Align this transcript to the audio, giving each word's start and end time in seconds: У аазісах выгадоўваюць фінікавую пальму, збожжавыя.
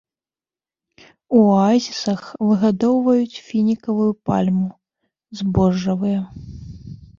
У 1.39 1.41
аазісах 1.65 2.23
выгадоўваюць 2.47 3.41
фінікавую 3.51 4.09
пальму, 4.33 4.69
збожжавыя. 5.43 6.19